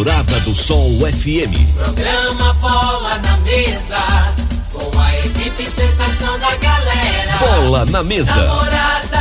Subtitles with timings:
[0.00, 1.52] Namorada do Sol FM.
[1.76, 3.98] Programa Bola na Mesa,
[4.72, 7.36] com a equipe sensação da galera.
[7.38, 8.34] Bola na Mesa.
[8.34, 9.18] Namorada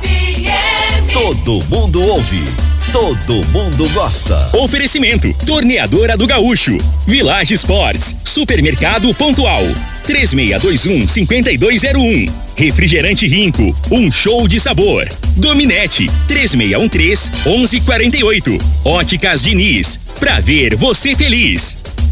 [0.00, 1.12] FM.
[1.12, 2.44] Todo mundo ouve.
[2.92, 4.48] Todo mundo gosta.
[4.52, 9.64] Oferecimento: Torneadora do Gaúcho, Village Sports, Supermercado Pontual,
[10.04, 12.32] 3621 5201.
[12.56, 15.04] Refrigerante Rinco, um show de sabor.
[15.36, 18.58] Dominete, 3613 1148.
[18.84, 21.76] Óticas Diniz, pra ver você feliz.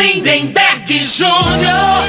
[0.00, 2.00] Lindenberg Júnior.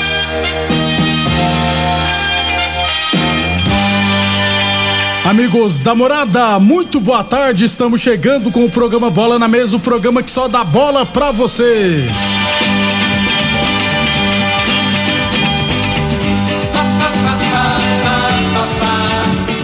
[5.26, 7.66] Amigos da morada, muito boa tarde.
[7.66, 11.32] Estamos chegando com o programa Bola na Mesa o programa que só dá bola pra
[11.32, 12.08] você.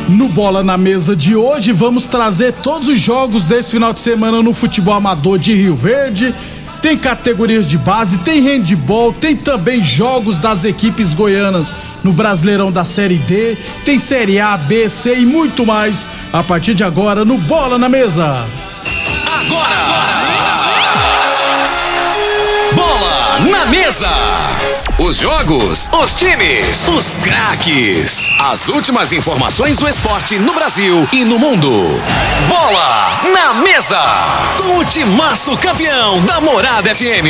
[0.09, 4.43] No Bola na Mesa de hoje, vamos trazer todos os jogos desse final de semana
[4.43, 6.33] no futebol amador de Rio Verde.
[6.87, 12.85] Tem categorias de base, tem handball, tem também jogos das equipes goianas no Brasileirão da
[12.85, 17.37] Série D, tem Série A, B, C e muito mais a partir de agora no
[17.39, 18.47] Bola na Mesa.
[22.73, 24.07] Bola na mesa.
[25.07, 28.29] Os jogos, os times, os craques.
[28.41, 31.71] As últimas informações do esporte no Brasil e no mundo.
[32.49, 34.01] Bola na mesa.
[34.57, 37.25] Com o timaço campeão da Morada FM.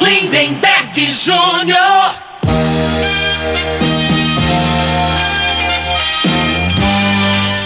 [0.00, 2.14] Lindenberg Júnior.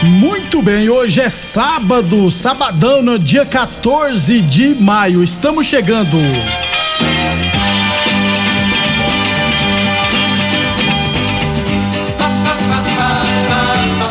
[0.02, 5.22] Muito bem, hoje é sábado, sabadão, no dia 14 de maio.
[5.22, 6.18] Estamos chegando.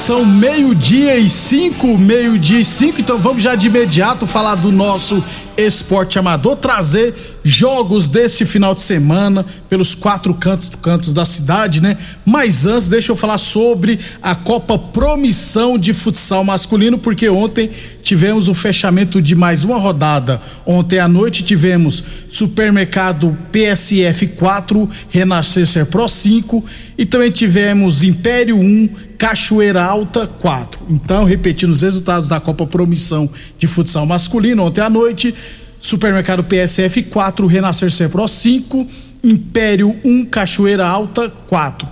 [0.03, 5.23] São meio-dia e cinco, meio-dia e cinco, então vamos já de imediato falar do nosso
[5.55, 11.97] esporte amador, trazer jogos deste final de semana pelos quatro cantos, cantos da cidade, né?
[12.25, 17.69] Mas antes, deixa eu falar sobre a Copa Promissão de Futsal Masculino, porque ontem
[18.01, 20.41] tivemos o fechamento de mais uma rodada.
[20.65, 26.63] Ontem à noite tivemos Supermercado PSF 4, Renascencer Pro 5
[26.97, 28.89] e também tivemos Império 1,
[29.23, 30.85] Cachoeira Alta 4.
[30.89, 35.33] Então, repetindo os resultados da Copa Promissão de Futsal Masculino, ontem à noite,
[35.79, 38.85] Supermercado PSF 4, Renascer Pro 5,
[39.23, 41.87] Império 1, Cachoeira Alta 4.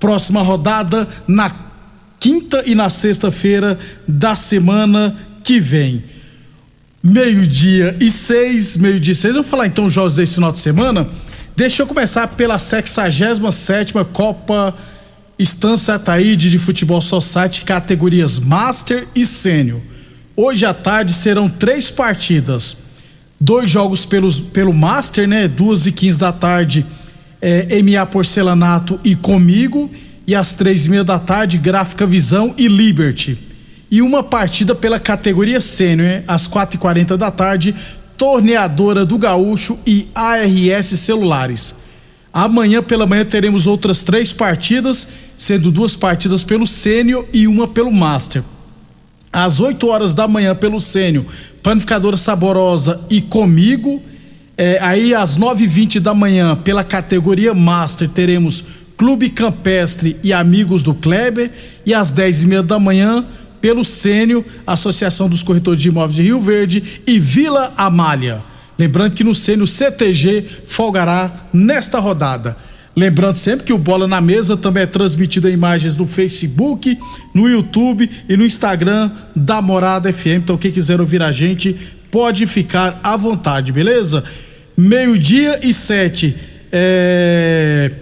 [0.00, 1.54] Próxima rodada na
[2.18, 3.78] quinta e na sexta-feira
[4.08, 6.02] da semana que vem.
[7.00, 9.34] Meio-dia e seis, meio-dia e seis.
[9.34, 11.06] Vamos falar então os jogos desse final de semana.
[11.54, 14.74] Deixa eu começar pela 67 Copa
[15.42, 19.80] Estância Ataíde de Futebol Society, categorias Master e Sênior.
[20.36, 22.76] Hoje à tarde serão três partidas.
[23.40, 25.48] Dois jogos pelos, pelo Master, né?
[25.48, 26.86] Duas e quinze da tarde,
[27.40, 29.90] é, MA Porcelanato e Comigo.
[30.26, 33.36] E às três e meia da tarde, Gráfica Visão e Liberty.
[33.90, 36.24] E uma partida pela categoria Sênior, né?
[36.28, 37.74] às quatro e quarenta da tarde,
[38.16, 41.74] Torneadora do Gaúcho e ARS Celulares.
[42.32, 45.06] Amanhã pela manhã teremos outras três partidas,
[45.42, 48.44] sendo duas partidas pelo Sênior e uma pelo Master.
[49.32, 51.24] Às 8 horas da manhã pelo Sênior,
[51.64, 54.00] Panificadora Saborosa e comigo.
[54.56, 58.62] É, aí às 9h20 da manhã, pela categoria Master, teremos
[58.96, 61.50] Clube Campestre e Amigos do Kleber.
[61.84, 63.24] E às 10h30 da manhã,
[63.60, 68.40] pelo Sênio, Associação dos Corretores de Imóveis de Rio Verde e Vila Amália.
[68.78, 72.56] Lembrando que no Sênio CTG folgará nesta rodada.
[72.94, 76.98] Lembrando sempre que o Bola na Mesa também é transmitido em imagens no Facebook,
[77.34, 80.42] no YouTube e no Instagram da Morada FM.
[80.42, 81.74] Então, quem quiser ouvir a gente,
[82.10, 84.22] pode ficar à vontade, beleza?
[84.76, 86.36] Meio-dia e sete.
[86.70, 87.92] É...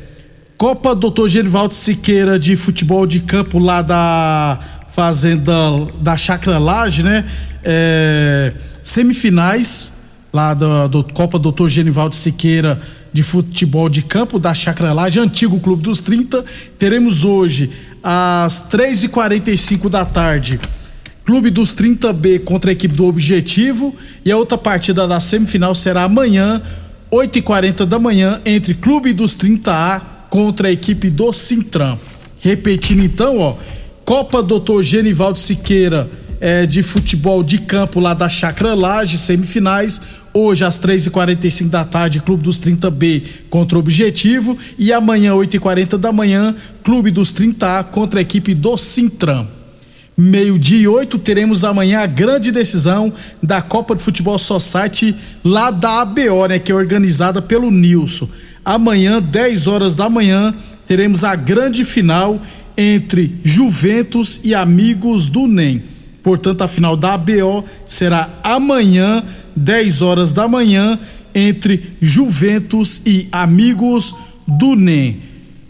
[0.59, 4.59] Copa Doutor Genivaldo Siqueira de futebol de campo lá da
[4.91, 5.55] Fazenda
[6.01, 7.25] da Chácara Laje, né?
[7.65, 8.53] É,
[8.83, 9.91] semifinais
[10.33, 12.79] lá do, do Copa Doutor Genivaldo Siqueira
[13.13, 16.45] de futebol de campo da Chácara Laje, antigo Clube dos 30.
[16.79, 17.71] Teremos hoje
[18.03, 20.61] às 3h45 da tarde
[21.31, 23.95] Clube dos 30B contra a equipe do Objetivo.
[24.25, 26.61] E a outra partida da semifinal será amanhã,
[27.09, 31.97] 8h40 da manhã, entre Clube dos 30A contra a equipe do Sintram.
[32.41, 33.57] Repetindo então, ó,
[34.05, 36.11] Copa Doutor Genivaldo Siqueira
[36.41, 40.01] é, de futebol de campo lá da Chacra Laje, semifinais.
[40.33, 44.57] Hoje, às 3h45 da tarde, Clube dos 30B contra o Objetivo.
[44.79, 46.55] E amanhã, 8h40 da manhã,
[46.85, 49.47] Clube dos 30A contra a equipe do Sintram.
[50.17, 53.13] Meio-dia oito, teremos amanhã a grande decisão
[53.43, 56.59] da Copa de Futebol Society lá da ABO, né?
[56.59, 58.29] Que é organizada pelo Nilson.
[58.65, 60.55] Amanhã, 10 horas da manhã,
[60.87, 62.41] teremos a grande final
[62.77, 65.83] entre Juventus e Amigos do NEM.
[66.23, 69.25] Portanto, a final da ABO será amanhã,
[69.57, 70.99] 10 horas da manhã,
[71.35, 74.15] entre Juventus e Amigos
[74.47, 75.23] do NEM.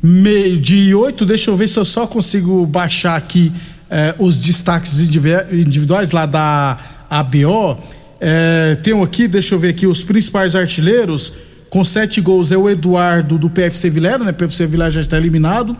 [0.03, 3.53] Meio de oito, deixa eu ver se eu só consigo baixar aqui
[3.91, 6.79] eh, os destaques individuais lá da
[7.11, 7.77] ABO.
[8.21, 11.33] Eh, aqui, deixa eu ver aqui, os principais artilheiros
[11.71, 14.33] com sete gols é o Eduardo do PFC Vilera, né?
[14.33, 15.77] PFC Vilera já está eliminado.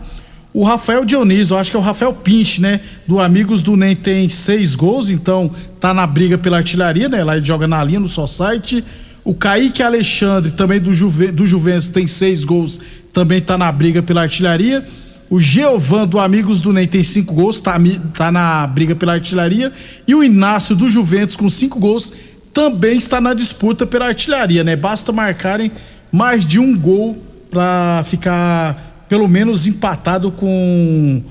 [0.53, 2.81] O Rafael Dionísio, acho que é o Rafael Pinch, né?
[3.07, 5.49] Do Amigos do NEM tem seis gols, então
[5.79, 7.23] tá na briga pela artilharia, né?
[7.23, 8.83] Lá ele joga na linha no site.
[9.23, 12.81] O Kaique Alexandre, também do, Juve, do Juventus, tem seis gols,
[13.13, 14.85] também tá na briga pela artilharia.
[15.29, 17.79] O Geovan do Amigos do NEM tem cinco gols, tá,
[18.13, 19.71] tá na briga pela artilharia.
[20.05, 22.11] E o Inácio do Juventus, com cinco gols,
[22.53, 24.75] também está na disputa pela artilharia, né?
[24.75, 25.71] Basta marcarem
[26.11, 27.17] mais de um gol
[27.49, 31.21] para ficar pelo menos empatado com.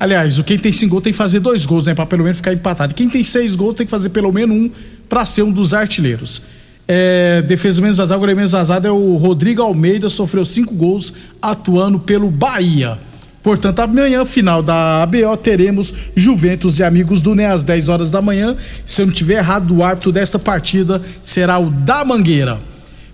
[0.00, 1.94] Aliás, o quem tem cinco gols tem que fazer dois gols, né?
[1.94, 2.94] Pra pelo menos ficar empatado.
[2.94, 4.68] Quem tem seis gols tem que fazer pelo menos um
[5.08, 6.42] para ser um dos artilheiros.
[6.88, 12.00] É, defesa menos azar, goleiro menos azar é o Rodrigo Almeida, sofreu cinco gols atuando
[12.00, 12.98] pelo Bahia.
[13.40, 18.20] Portanto, amanhã, final da ABO, teremos Juventus e Amigos do NE às 10 horas da
[18.20, 18.56] manhã.
[18.84, 22.58] Se eu não tiver errado, o árbitro desta partida será o da Mangueira.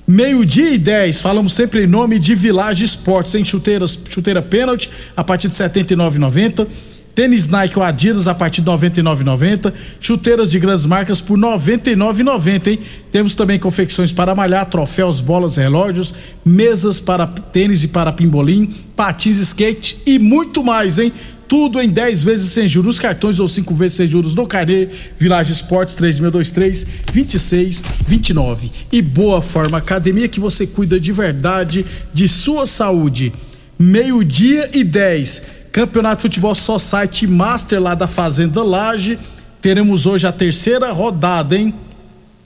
[0.07, 5.25] Meio-dia e 10, falamos sempre em nome de Village Esportes, em chuteiras, chuteira pênalti a
[5.25, 6.67] partir de R$ 79,90.
[7.15, 9.73] Tênis Nike ou Adidas a partir de 99,90.
[10.01, 12.79] Chuteiras de grandes marcas por 99,90, hein?
[13.11, 16.13] Temos também confecções para malhar, troféus, bolas, relógios,
[16.45, 18.67] mesas para tênis e para pimbolim,
[18.97, 21.13] patins, skate e muito mais, hein?
[21.55, 25.53] Tudo em 10 vezes sem juros, cartões ou 5 vezes sem juros no Carnê, Village
[25.53, 28.73] Esportes 3623 2629.
[28.91, 33.33] E Boa Forma Academia que você cuida de verdade de sua saúde.
[33.79, 35.43] Meio-dia e 10.
[35.71, 39.17] Campeonato de Futebol Society Master lá da Fazenda Laje.
[39.63, 41.73] Teremos hoje a terceira rodada, hein?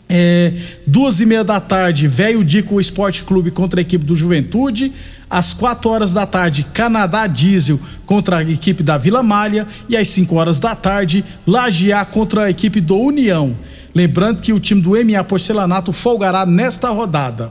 [0.07, 0.53] É,
[0.87, 4.93] duas e meia da tarde, Velho Dico Esporte Clube contra a equipe do Juventude.
[5.31, 9.67] Às 4 horas da tarde, Canadá Diesel contra a equipe da Vila Malha.
[9.89, 13.57] E às 5 horas da tarde, Lajear contra a equipe do União.
[13.95, 17.51] Lembrando que o time do MA Porcelanato folgará nesta rodada.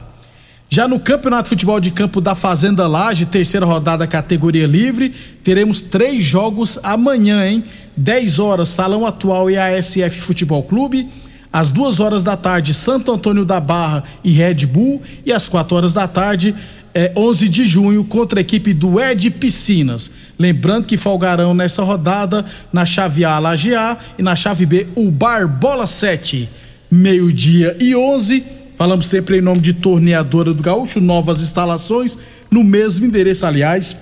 [0.70, 5.08] Já no Campeonato de Futebol de Campo da Fazenda Laje, terceira rodada categoria livre,
[5.42, 7.64] teremos três jogos amanhã, hein?
[7.96, 11.08] 10 horas, Salão Atual e ASF Futebol Clube.
[11.50, 15.02] Às duas horas da tarde, Santo Antônio da Barra e Red Bull.
[15.24, 16.54] E às quatro horas da tarde,
[16.98, 20.10] é, 11 de junho contra a equipe do Ed Piscinas.
[20.36, 25.08] Lembrando que folgarão nessa rodada na chave A, Laje A e na chave B, o
[25.08, 26.48] Barbola 7.
[26.90, 28.42] Meio-dia e 11.
[28.76, 32.18] Falamos sempre em nome de Torneadora do Gaúcho, novas instalações
[32.50, 33.96] no mesmo endereço, aliás.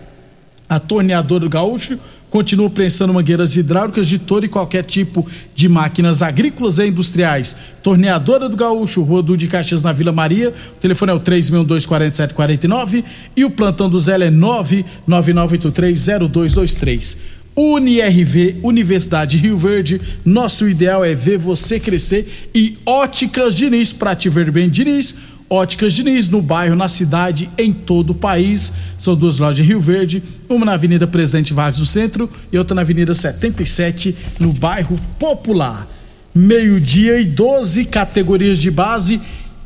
[0.66, 1.98] A Torneadora do Gaúcho
[2.30, 7.56] continua prensando mangueiras hidráulicas de todo e qualquer tipo de máquinas agrícolas e industriais.
[7.82, 10.50] Torneadora do Gaúcho, Rua do de Caxias, na Vila Maria.
[10.50, 13.04] O telefone é o 3624749
[13.36, 17.16] e o plantão do Zé é 999830223.
[17.56, 24.28] UniRV, Universidade Rio Verde, nosso ideal é ver você crescer e Óticas Diniz, pra te
[24.28, 25.16] ver bem, Diniz
[25.48, 28.72] Óticas Diniz, no bairro, na cidade, em todo o país.
[28.98, 32.74] São duas lojas em Rio Verde, uma na Avenida Presidente Vargas do Centro e outra
[32.74, 35.86] na Avenida 77, no bairro Popular.
[36.34, 39.20] Meio-dia e 12 categorias de base,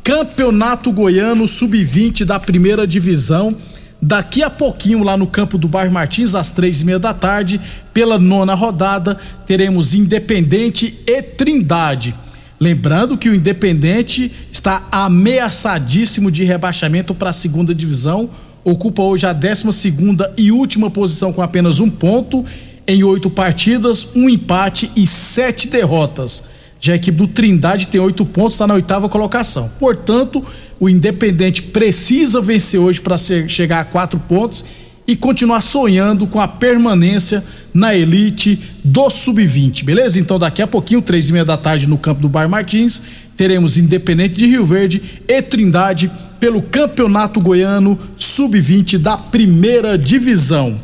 [0.05, 3.57] Campeonato Goiano Sub-20 da primeira divisão.
[4.03, 7.61] Daqui a pouquinho, lá no campo do bairro Martins, às três e meia da tarde,
[7.93, 12.15] pela nona rodada, teremos Independente e Trindade.
[12.63, 18.29] Lembrando que o Independente está ameaçadíssimo de rebaixamento para a segunda divisão,
[18.63, 22.45] ocupa hoje a 12 segunda e última posição com apenas um ponto
[22.87, 26.43] em oito partidas, um empate e sete derrotas.
[26.79, 29.71] Já a equipe do Trindade tem oito pontos, está na oitava colocação.
[29.81, 30.45] Portanto,
[30.79, 34.67] o Independente precisa vencer hoje para chegar a quatro pontos
[35.07, 40.19] e continuar sonhando com a permanência na elite do sub-20, beleza?
[40.19, 43.03] Então daqui a pouquinho, três e meia da tarde no campo do Bar Martins,
[43.37, 50.81] teremos Independente de Rio Verde e Trindade pelo Campeonato Goiano Sub-20 da primeira divisão.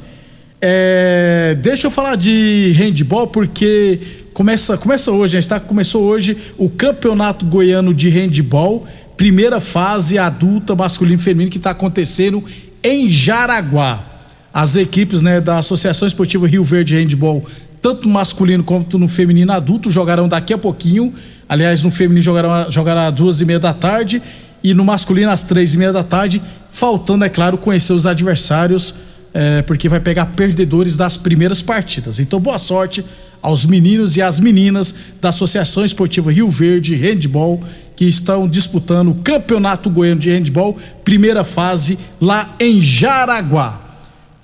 [0.61, 3.99] É, deixa eu falar de handball porque
[4.33, 10.19] começa, começa hoje, a gente tá, começou hoje o Campeonato Goiano de Handball, primeira fase
[10.19, 12.43] adulta masculino e feminino que está acontecendo
[12.83, 14.16] em Jaraguá.
[14.57, 17.45] As equipes né, da Associação Esportiva Rio Verde Handball,
[17.83, 21.13] tanto no masculino quanto no feminino adulto, jogarão daqui a pouquinho.
[21.47, 24.23] Aliás, no feminino jogarão, jogarão às duas e meia da tarde
[24.65, 28.95] e no masculino às três e meia da tarde, faltando, é claro, conhecer os adversários
[29.35, 32.19] é, porque vai pegar perdedores das primeiras partidas.
[32.19, 33.05] Então, boa sorte
[33.43, 37.63] aos meninos e às meninas da Associação Esportiva Rio Verde Handball
[37.95, 43.86] que estão disputando o Campeonato Goiano de Handball, primeira fase lá em Jaraguá.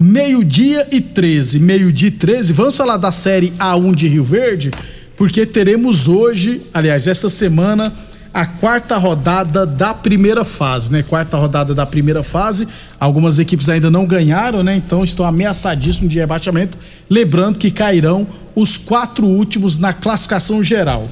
[0.03, 2.53] Meio-dia e 13, meio-dia e 13.
[2.53, 4.69] Vamos falar da série A1 de Rio Verde,
[5.17, 7.93] porque teremos hoje, aliás, essa semana,
[8.35, 11.05] a quarta rodada da primeira fase, né?
[11.09, 12.67] Quarta rodada da primeira fase.
[12.99, 14.75] Algumas equipes ainda não ganharam, né?
[14.75, 16.77] Então estão ameaçadíssimos de rebaixamento.
[17.09, 21.09] Lembrando que cairão os quatro últimos na classificação geral.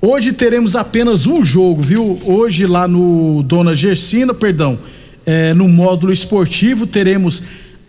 [0.00, 2.18] Hoje teremos apenas um jogo, viu?
[2.24, 4.78] Hoje lá no Dona Gersina, perdão,
[5.26, 7.42] é, no módulo esportivo teremos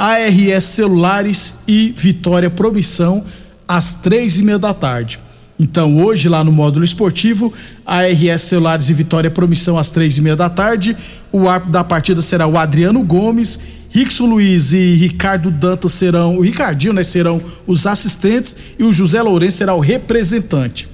[0.04, 3.24] ARS Celulares e Vitória Promissão
[3.66, 5.18] às três e meia da tarde.
[5.58, 7.54] Então, hoje, lá no módulo esportivo,
[7.86, 10.98] a RS Celulares e Vitória Promissão às três e meia da tarde.
[11.32, 13.58] O árbitro da partida será o Adriano Gomes.
[13.92, 19.22] Rickson Luiz e Ricardo Dantas serão, o Ricardinho, né, serão os assistentes e o José
[19.22, 20.90] Lourenço será o representante.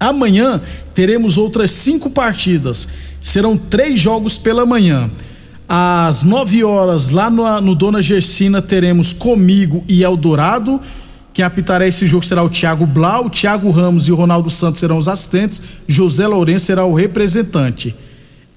[0.00, 0.62] Amanhã
[0.94, 2.88] teremos outras cinco partidas.
[3.20, 5.10] Serão três jogos pela manhã.
[5.68, 10.80] Às nove horas, lá no, no Dona Gersina, teremos comigo e Eldorado.
[11.34, 14.80] Quem apitará esse jogo será o Thiago Blau, o Thiago Ramos e o Ronaldo Santos
[14.80, 17.94] serão os assistentes, José Lourenço será o representante.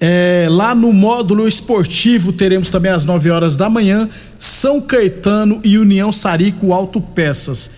[0.00, 5.76] É, lá no módulo esportivo teremos também às 9 horas da manhã São Caetano e
[5.76, 7.70] União Sarico Autopeças.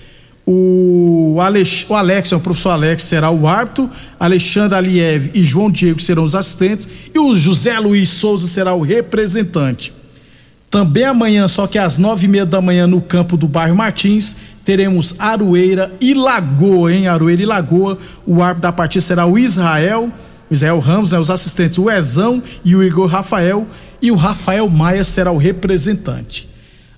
[0.44, 6.00] O Alex, o Alex, o professor Alex será o árbitro, Alexandre Aliev e João Diego
[6.00, 9.92] serão os assistentes e o José Luiz Souza será o representante.
[10.68, 14.34] Também amanhã, só que às nove e meia da manhã, no campo do bairro Martins,
[14.64, 17.06] teremos Aroeira e Lagoa, hein?
[17.06, 17.98] Aroeira e Lagoa.
[18.26, 20.10] O árbitro da partida será o Israel,
[20.50, 21.18] Israel Ramos, né?
[21.18, 23.66] Os assistentes, o Ezão e o Igor Rafael.
[24.00, 26.48] E o Rafael Maia será o representante.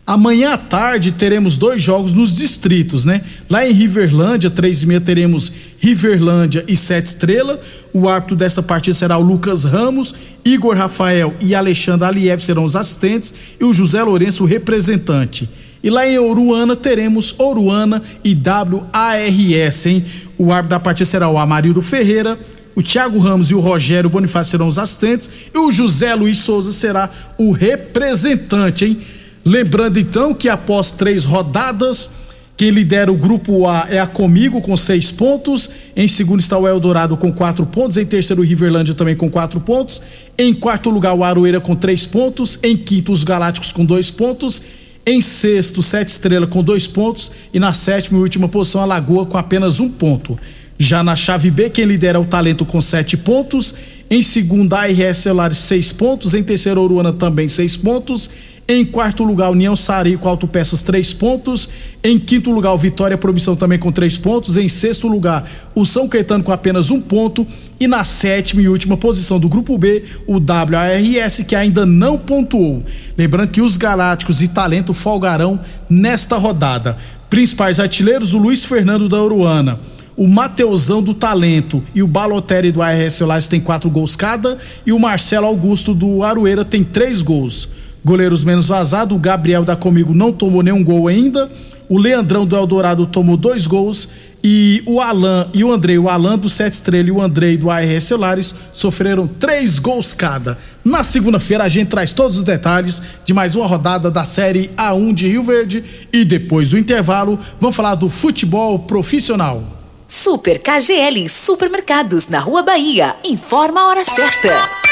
[0.07, 3.23] Amanhã à tarde teremos dois jogos nos distritos, né?
[3.49, 7.59] Lá em Riverlândia, três e meia, teremos Riverlândia e Sete Estrela.
[7.91, 12.77] O árbitro dessa partida será o Lucas Ramos, Igor Rafael e Alexandre Aliev serão os
[12.77, 15.49] assistentes e o José Lourenço o representante.
[15.83, 20.05] E lá em Oruana teremos Oruana e WARS, hein?
[20.37, 22.39] O árbitro da partida será o Amarildo Ferreira,
[22.75, 26.73] o Thiago Ramos e o Rogério Bonifácio serão os assistentes e o José Luiz Souza
[26.73, 27.09] será
[27.39, 28.99] o representante, hein?
[29.45, 32.09] Lembrando então que após três rodadas,
[32.57, 35.69] quem lidera o grupo A é a Comigo com seis pontos.
[35.97, 37.97] Em segundo está o Eldorado com quatro pontos.
[37.97, 40.01] Em terceiro, o Riverlândia também com quatro pontos.
[40.39, 42.59] Em quarto lugar, o Aroeira com três pontos.
[42.63, 44.63] Em quinto, os Galácticos com dois pontos.
[45.05, 47.33] Em sexto, Sete Estrela com dois pontos.
[47.53, 50.39] E na sétima e última posição, a Lagoa com apenas um ponto.
[50.79, 53.75] Já na chave B, quem lidera é o Talento com sete pontos.
[54.09, 56.35] Em segundo, a ARS Celulares, seis pontos.
[56.35, 58.31] Em terceiro, Oruana também seis pontos.
[58.67, 61.69] Em quarto lugar, União Sari com Autopeças, três pontos.
[62.03, 64.57] Em quinto lugar, o Vitória Promissão também com três pontos.
[64.57, 67.47] Em sexto lugar, o São Caetano com apenas um ponto.
[67.79, 72.83] E na sétima e última posição do grupo B, o WARS, que ainda não pontuou.
[73.19, 76.97] Lembrando que os Galácticos e Talento folgarão nesta rodada.
[77.29, 79.79] Principais artilheiros, o Luiz Fernando da Uruana
[80.17, 84.57] o Mateusão do Talento e o Balotelli do ARS Solares tem quatro gols cada
[84.87, 87.69] e o Marcelo Augusto do Aroeira tem três gols
[88.05, 89.17] goleiros menos vazados.
[89.17, 91.51] O Gabriel da Comigo não tomou nenhum gol ainda.
[91.89, 94.09] O Leandrão do Eldorado tomou dois gols.
[94.47, 97.71] E o Alan e o Andrei, o Alan do Sete Estrela e o Andrei do
[97.71, 100.59] ARS Celulares sofreram três gols cada.
[100.85, 105.15] Na segunda-feira a gente traz todos os detalhes de mais uma rodada da Série A1
[105.15, 105.83] de Rio Verde.
[106.13, 109.63] E depois do intervalo, vamos falar do futebol profissional.
[110.07, 113.17] Super KGL Supermercados na Rua Bahia.
[113.25, 114.84] Informa a hora certa.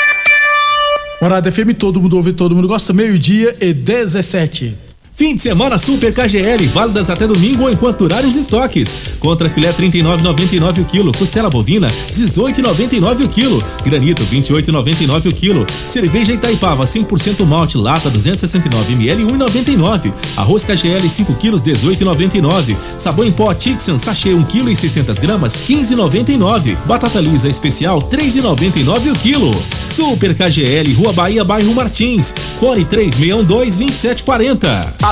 [1.23, 2.93] Morada FM, todo mundo ouve, todo mundo gosta.
[2.93, 4.92] Meio-dia e 17.
[5.23, 9.13] Fim de semana Super KGL, válidas até domingo enquanto durarem os estoques.
[9.21, 16.33] Contra filé 39,99 o quilo, costela bovina 18,99 o quilo, granito 28,99 o quilo, cerveja
[16.33, 23.55] Itaipava 100% malte lata 269 ml 1,99, arroz KGL 5 quilos 18,99, sabão em pó
[23.55, 29.53] Tixan sachê 1 kg e 600 gramas 15,99, batata lisa especial 3,99 o quilo.
[29.89, 35.12] Super KGL, Rua Bahia, bairro Martins, fone 3612 2740.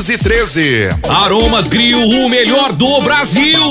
[1.07, 3.70] Aromas Grill, o melhor do Brasil.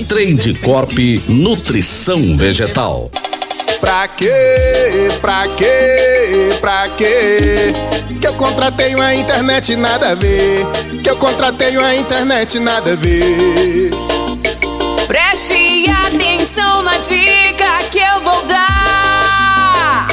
[0.03, 3.09] Trade Corp Nutrição Vegetal.
[3.79, 4.27] Pra quê?
[5.21, 6.49] Pra quê?
[6.59, 7.73] Pra quê?
[8.19, 10.65] Que eu contratei uma internet nada a ver.
[11.03, 13.91] Que eu contratei uma internet nada a ver.
[15.07, 20.07] Preste atenção na dica que eu vou dar.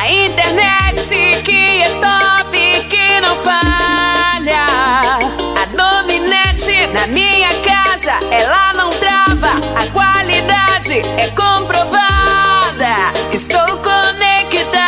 [0.00, 4.66] A internet que é top, que não falha.
[5.70, 9.50] A Dominete na minha casa, ela não trava.
[9.76, 13.12] A qualidade é comprovada.
[13.32, 14.80] Estou conectada.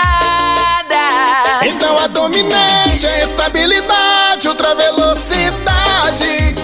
[1.65, 6.57] Então a Dominante é estabilidade, ultra velocidade.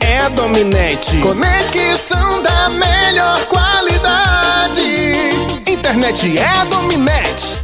[0.00, 1.16] É a Dominante.
[1.16, 4.82] Conexão da melhor qualidade.
[5.66, 7.63] Internet é a Dominante.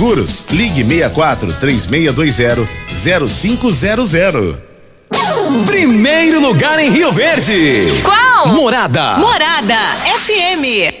[0.49, 4.57] Ligue 64 3620 0500.
[5.67, 8.01] Primeiro lugar em Rio Verde.
[8.03, 8.47] Qual?
[8.47, 9.17] Morada.
[9.17, 9.77] Morada
[10.17, 11.00] FM.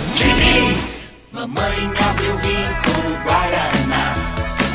[0.15, 1.13] Diniz.
[1.31, 4.13] Mamãe abriu rico Guaraná.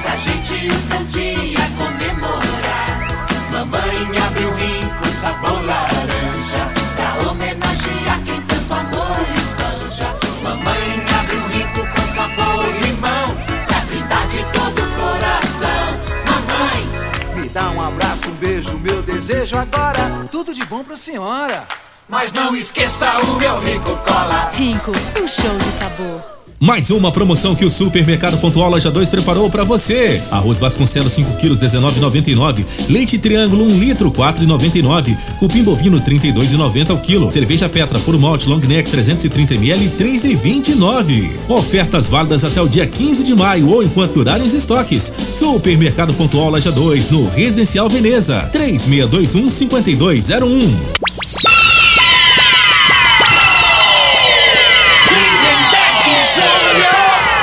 [0.03, 3.09] Pra gente um dia comemorar
[3.53, 6.71] Mamãe abriu rico sabor laranja.
[6.95, 13.37] Pra homenagear quem tanto amor espanja Mamãe abriu rico com sabor limão.
[13.67, 15.87] Pra brindar de todo o coração.
[16.27, 17.41] Mamãe.
[17.43, 20.27] Me dá um abraço, um beijo, meu desejo agora.
[20.31, 21.67] Tudo de bom pra senhora.
[22.09, 26.23] Mas não esqueça o meu Rico Cola Rinco, um show de sabor.
[26.61, 30.23] Mais uma promoção que o Supermercado Pontual Loja 2 preparou para você.
[30.31, 32.65] Arroz Vasconcelos 5 quilos 19,99.
[32.89, 35.19] Leite Triângulo 1 litro 4,99.
[35.41, 37.31] Cupim bovino 32,90 ao quilo.
[37.31, 41.31] Cerveja Petra por malte Long Neck 330 ml 3,29.
[41.49, 45.13] Ofertas válidas até o dia 15 de maio ou enquanto durarem os estoques.
[45.19, 51.16] Supermercado Pontual Loja 2 no Residencial Veneza 3621 5201.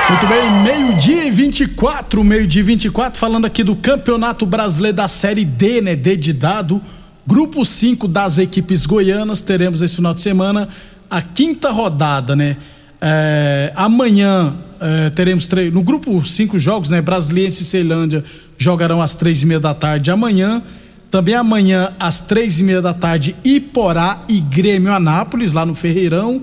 [0.10, 5.46] Muito bem, meio-dia e 24, meio-dia e 24, falando aqui do Campeonato Brasileiro da Série
[5.46, 5.96] D, né?
[5.96, 6.82] D de dado.
[7.26, 10.68] Grupo 5 das equipes goianas, teremos esse final de semana
[11.10, 12.58] a quinta rodada, né?
[13.00, 15.48] É, amanhã é, teremos.
[15.72, 17.02] No grupo 5 jogos, né?
[17.02, 18.26] Brasiliense e Ceilândia
[18.58, 20.62] jogarão às três e meia da tarde amanhã.
[21.10, 26.42] Também amanhã, às três e meia da tarde, Iporá e Grêmio Anápolis, lá no Ferreirão.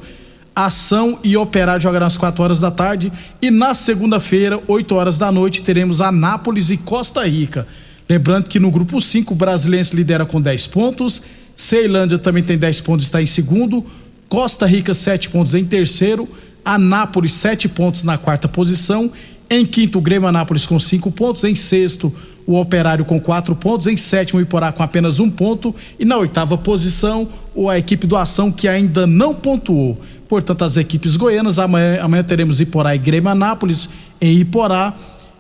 [0.55, 3.13] Ação e Operário jogarão às 4 horas da tarde.
[3.41, 7.67] E na segunda-feira, 8 horas da noite, teremos Anápolis e Costa Rica.
[8.09, 11.23] Lembrando que no grupo 5, o Brasiliense lidera com 10 pontos.
[11.55, 13.85] Ceilândia também tem 10 pontos, está em segundo.
[14.29, 16.29] Costa Rica, 7 pontos em terceiro.
[16.65, 19.11] Anápolis, 7 pontos na quarta posição.
[19.49, 21.45] Em quinto, o Grêmio Anápolis com 5 pontos.
[21.45, 22.13] Em sexto,
[22.47, 23.87] o Operário com 4 pontos.
[23.87, 25.75] Em sétimo, o Iporá com apenas um ponto.
[25.99, 27.29] E na oitava posição,
[27.69, 30.01] a equipe do Ação, que ainda não pontuou.
[30.31, 33.89] Portanto, as equipes goianas, amanhã, amanhã teremos Iporá e Grêmio Anápolis
[34.21, 34.95] em Iporá.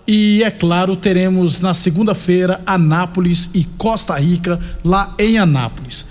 [0.05, 6.07] E é claro, teremos na segunda-feira Anápolis e Costa Rica lá em Anápolis.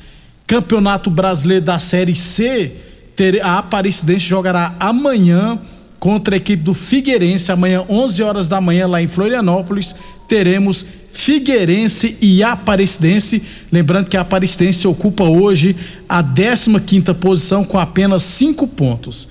[0.47, 2.71] Campeonato Brasileiro da Série C,
[3.17, 5.59] ter, a Aparecidense jogará amanhã
[5.99, 9.93] contra a equipe do Figueirense, amanhã 11 horas da manhã lá em Florianópolis,
[10.25, 13.41] teremos Figueirense e Aparecidense.
[13.71, 15.75] Lembrando que a Aparecidense ocupa hoje
[16.07, 19.29] a 15 posição com apenas cinco pontos.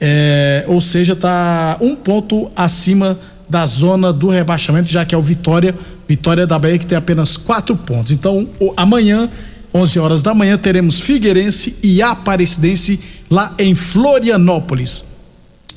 [0.00, 5.22] É, ou seja, está um ponto acima da zona do rebaixamento, já que é o
[5.22, 5.74] Vitória,
[6.06, 8.12] Vitória da Bahia, que tem apenas quatro pontos.
[8.12, 9.28] Então, amanhã,
[9.72, 15.07] 11 horas da manhã, teremos Figueirense e Aparecidense lá em Florianópolis.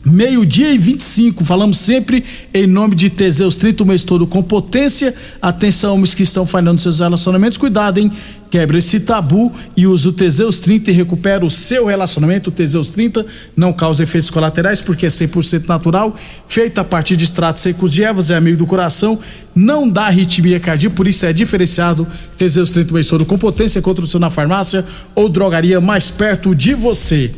[0.04, 5.14] Meio-dia e 25, falamos sempre em nome de Teseus 30 o mês todo com potência.
[5.40, 8.12] Atenção, homens que estão falhando seus relacionamentos, cuidado, hein?
[8.50, 12.50] Quebra esse tabu e use o Teseus 30 e recupera o seu relacionamento.
[12.50, 13.24] O Teseus 30
[13.56, 16.16] não causa efeitos colaterais porque é 100% natural,
[16.48, 19.20] feito a partir de extratos secos de ervas, é amigo do coração,
[19.54, 22.08] não dá arritmia cardíaca, por isso é diferenciado.
[22.40, 24.84] Teseus 30 o mês todo com potência, contra o seu na farmácia
[25.14, 27.32] ou drogaria mais perto de você.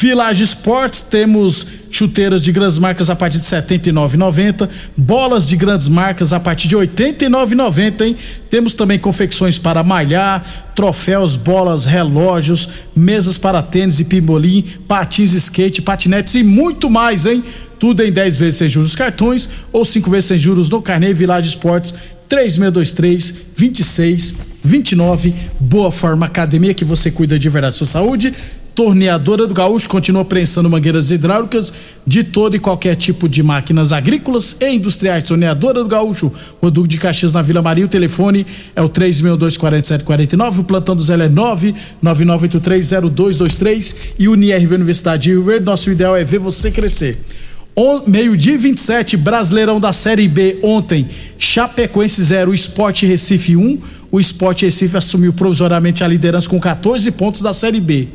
[0.00, 5.88] Village Sports, temos chuteiras de grandes marcas a partir de R$ 79,90, bolas de grandes
[5.88, 8.16] marcas a partir de R$ 89,90, hein?
[8.48, 15.82] Temos também confecções para malhar, troféus, bolas, relógios, mesas para tênis e pimbolim, patins, skate,
[15.82, 17.44] patinetes e muito mais, hein?
[17.78, 21.48] Tudo em 10 vezes sem juros cartões ou 5 vezes sem juros no Carnê Village
[21.48, 21.94] Sports
[22.26, 25.34] 3623 2629.
[25.60, 28.32] Boa Forma Academia que você cuida de verdade da sua saúde.
[28.80, 31.70] Torneadora do Gaúcho continua prensando mangueiras hidráulicas
[32.06, 35.22] de todo e qualquer tipo de máquinas agrícolas e industriais.
[35.22, 37.84] Torneadora do Gaúcho, Rodrigo de Caxias na Vila Maria.
[37.84, 40.60] O telefone é o 3624749.
[40.60, 45.66] O plantão do Zé é 999830223 e o NIRV Universidade de Rio Verde.
[45.66, 47.18] Nosso ideal é ver você crescer.
[48.06, 51.06] Meio-dia 27, Brasileirão da Série B ontem.
[51.38, 53.78] Chapecoense 0, Esporte Recife 1.
[54.10, 58.08] O Esporte Recife assumiu provisoriamente a liderança com 14 pontos da Série B.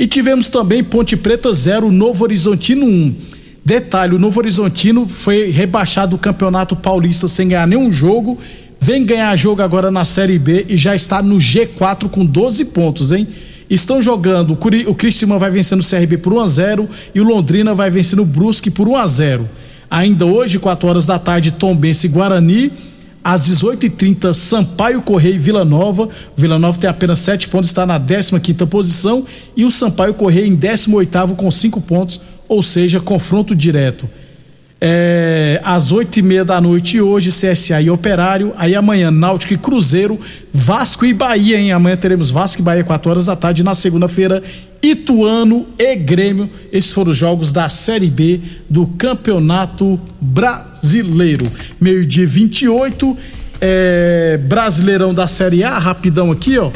[0.00, 3.14] E tivemos também Ponte Preta 0, Novo Horizontino 1.
[3.62, 8.38] Detalhe: o Novo Horizontino foi rebaixado do Campeonato Paulista sem ganhar nenhum jogo,
[8.80, 13.12] vem ganhar jogo agora na Série B e já está no G4 com 12 pontos,
[13.12, 13.28] hein?
[13.68, 17.74] Estão jogando, o Cristiano vai vencendo o CRB por 1 a 0 e o Londrina
[17.74, 19.46] vai vencendo o Brusque por 1 a 0.
[19.90, 22.72] Ainda hoje, 4 horas da tarde, Tombense e Guarani.
[23.22, 26.04] Às 18h30, Sampaio Correia e Vila Nova.
[26.04, 29.24] O Vila Nova tem apenas 7 pontos, está na 15 posição.
[29.56, 34.08] E o Sampaio Correia em 18 com 5 pontos, ou seja, confronto direto.
[34.82, 38.54] É, às oito e meia da noite hoje, CSA e Operário.
[38.56, 40.18] Aí amanhã, Náutico e Cruzeiro,
[40.54, 41.72] Vasco e Bahia, hein?
[41.72, 43.62] Amanhã teremos Vasco e Bahia, 4 horas da tarde.
[43.62, 44.42] Na segunda-feira,
[44.82, 46.48] Ituano e Grêmio.
[46.72, 51.46] Esses foram os jogos da Série B do Campeonato Brasileiro.
[51.80, 53.16] Meio-dia 28,
[53.60, 56.70] é, Brasileirão da Série A, rapidão aqui, ó.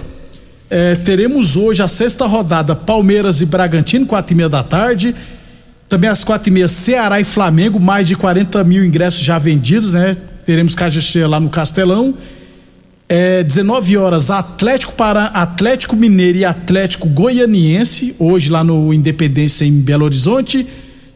[0.70, 5.14] É, teremos hoje a sexta rodada Palmeiras e Bragantino, quatro e meia da tarde.
[5.88, 9.92] Também às quatro e meia, Ceará e Flamengo, mais de 40 mil ingressos já vendidos,
[9.92, 10.16] né?
[10.44, 12.14] Teremos caixa lá no Castelão.
[13.06, 19.80] É, 19 horas, Atlético para Atlético Mineiro e Atlético Goianiense, hoje lá no Independência em
[19.80, 20.66] Belo Horizonte.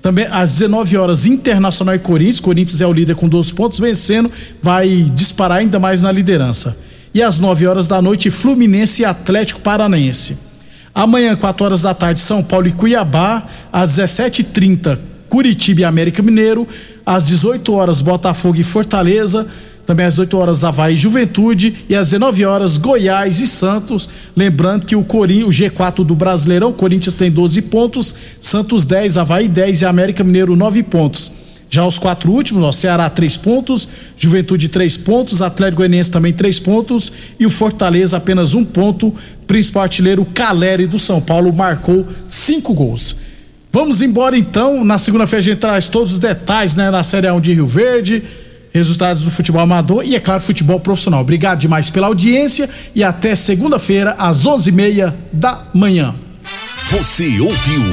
[0.02, 2.40] Também às 19 horas, Internacional e Corinthians.
[2.40, 4.30] Corinthians é o líder com 12 pontos, vencendo,
[4.62, 6.76] vai disparar ainda mais na liderança.
[7.14, 10.36] E às 9 horas da noite, Fluminense e Atlético Paranaense.
[10.94, 13.46] Amanhã, 4 horas da tarde, São Paulo e Cuiabá.
[13.72, 14.98] Às 17h30,
[15.28, 16.68] Curitiba e América Mineiro.
[17.04, 19.46] Às 18 horas, Botafogo e Fortaleza.
[19.88, 21.74] Também às 8 horas, Havaí Juventude.
[21.88, 24.06] E às 19 horas, Goiás e Santos.
[24.36, 25.44] Lembrando que o, Corin...
[25.44, 30.54] o G4 do Brasileirão, Corinthians tem 12 pontos, Santos 10, Havaí 10 e América Mineiro
[30.54, 31.32] 9 pontos.
[31.70, 36.60] Já os quatro últimos, ó, Ceará três pontos, Juventude três pontos, Atlético Goianiense também três
[36.60, 39.14] pontos e o Fortaleza apenas um ponto.
[39.46, 43.16] Principal artilheiro Caleri do São Paulo marcou cinco gols.
[43.72, 44.84] Vamos embora então.
[44.84, 48.22] Na segunda-feira a gente traz todos os detalhes, né, na Série 1 de Rio Verde,
[48.78, 51.20] resultados do futebol amador e é claro futebol profissional.
[51.20, 56.14] Obrigado demais pela audiência e até segunda-feira às onze e meia da manhã.
[56.90, 57.82] Você ouviu